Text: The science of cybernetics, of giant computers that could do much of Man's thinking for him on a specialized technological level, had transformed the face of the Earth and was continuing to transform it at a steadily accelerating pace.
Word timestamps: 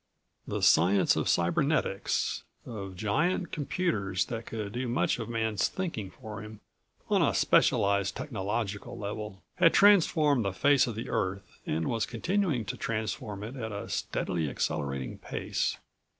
The 0.47 0.63
science 0.63 1.15
of 1.15 1.29
cybernetics, 1.29 2.41
of 2.65 2.95
giant 2.95 3.51
computers 3.51 4.25
that 4.25 4.47
could 4.47 4.71
do 4.71 4.87
much 4.87 5.19
of 5.19 5.29
Man's 5.29 5.67
thinking 5.67 6.09
for 6.09 6.41
him 6.41 6.59
on 7.07 7.21
a 7.21 7.35
specialized 7.35 8.15
technological 8.15 8.97
level, 8.97 9.43
had 9.57 9.75
transformed 9.75 10.43
the 10.43 10.53
face 10.53 10.87
of 10.87 10.95
the 10.95 11.09
Earth 11.11 11.59
and 11.67 11.87
was 11.87 12.07
continuing 12.07 12.65
to 12.65 12.77
transform 12.77 13.43
it 13.43 13.55
at 13.55 13.71
a 13.71 13.89
steadily 13.89 14.49
accelerating 14.49 15.19
pace. 15.19 15.77